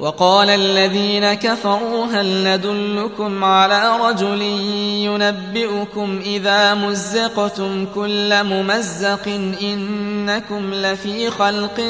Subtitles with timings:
[0.00, 4.42] وقال الذين كفروا هل ندلكم على رجل
[5.04, 9.28] ينبئكم إذا مزقتم كل ممزق
[9.62, 11.80] إنكم لفي خلق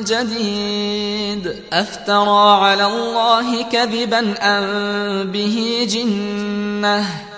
[0.00, 7.06] جديد أفترى على الله كذبا أم به جنة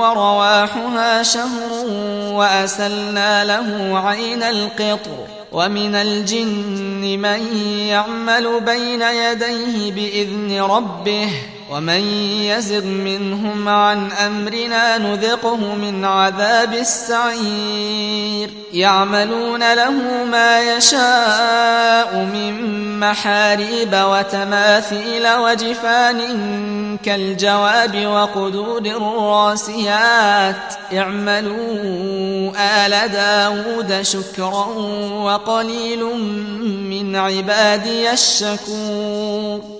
[0.00, 1.70] ورواحها شهر
[2.32, 7.40] وأسلنا له عين القطر ومن الجن من
[7.78, 11.30] يعمل بين يديه بإذن ربه
[11.70, 12.00] ومن
[12.42, 18.50] يزغ منهم عن أمرنا نذقه من عذاب السعير.
[18.72, 26.18] يعملون له ما يشاء من محاريب وتماثيل وجفان
[27.04, 30.74] كالجواب وقدور الراسيات.
[30.94, 34.66] اعملوا آل داود شكرا
[35.24, 36.04] وقليل
[36.90, 39.79] من عبادي الشكور.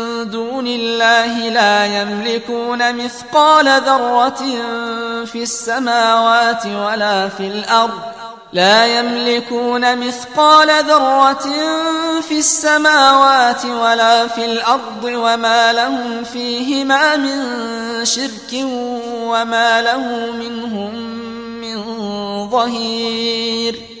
[0.23, 4.43] دون الله لا يملكون مثقال ذرة
[5.25, 8.01] في السماوات ولا في الأرض.
[8.53, 11.45] لا يملكون مثقال ذرة
[12.21, 17.39] في السماوات ولا في الأرض وما لهم فيهما من
[18.05, 18.65] شرك
[19.13, 20.95] وما له منهم
[21.61, 21.83] من
[22.49, 24.00] ظهير.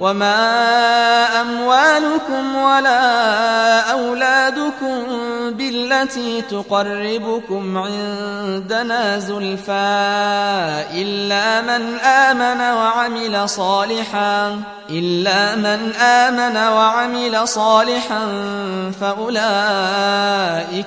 [0.00, 4.96] وما أموالكم ولا أولادكم
[5.50, 9.72] بالتي تقربكم عندنا زلفى
[10.94, 18.26] إلا من آمن وعمل صالحا إلا من آمن وعمل صالحا
[19.00, 19.34] فأولئك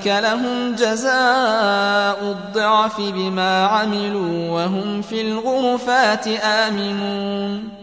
[0.07, 7.82] لهم جزاء الضعف بما عملوا وهم في الغرفات آمنون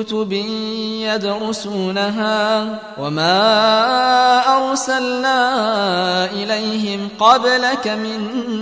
[0.00, 0.32] كتب
[1.02, 3.40] يدرسونها وما
[4.56, 5.40] أرسلنا
[6.24, 8.20] إليهم قبلك من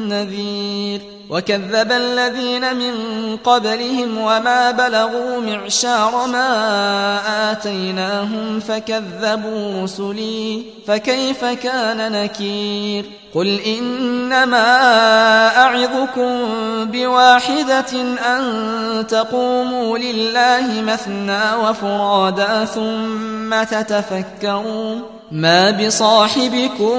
[0.08, 2.94] نذير وكذب الذين من
[3.36, 13.04] قبلهم وما بلغوا معشار ما آتيناهم فكذبوا رسلي فكيف كان نكير؟
[13.34, 14.66] قل إنما
[15.56, 16.38] أعظكم
[16.84, 24.94] بواحدة أن تقوموا لله مثنى وفرادا ثم تتفكروا
[25.32, 26.98] ما بصاحبكم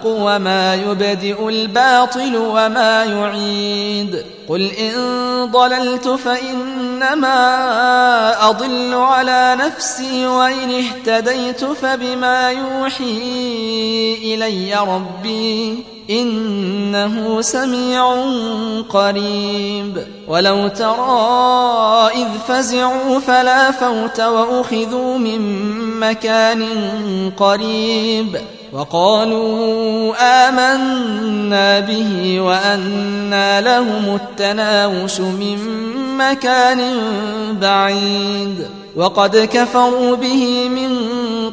[0.05, 4.25] وما يبدئ الباطل وما يعيد.
[4.49, 4.95] قل إن
[5.51, 7.29] ضللت فإنما
[8.49, 13.21] أضل على نفسي وإن اهتديت فبما يوحي
[14.23, 18.25] إلي ربي إنه سميع
[18.89, 20.05] قريب.
[20.27, 25.41] ولو ترى إذ فزعوا فلا فوت وأخذوا من
[25.99, 26.63] مكان
[27.37, 28.37] قريب.
[28.73, 30.15] وقالوا
[30.47, 35.57] آمنا به وأنا لهم التناوش من
[36.17, 36.81] مكان
[37.61, 40.97] بعيد وقد كفروا به من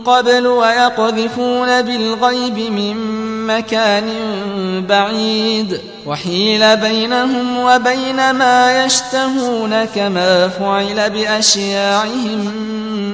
[0.05, 2.97] قبل ويقذفون بالغيب من
[3.47, 4.09] مكان
[4.89, 12.53] بعيد وحيل بينهم وبين ما يشتهون كما فعل بأشياعهم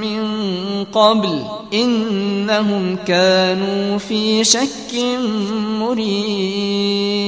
[0.00, 0.24] من
[0.84, 1.42] قبل
[1.74, 4.94] إنهم كانوا في شك
[5.80, 7.24] مريب